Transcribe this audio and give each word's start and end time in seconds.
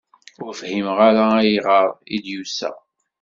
Ur 0.43 0.53
fhimeɣ 0.59 0.97
ara 1.09 1.25
ayɣer 1.39 1.87
i 2.15 2.17
d-yusa. 2.23 2.69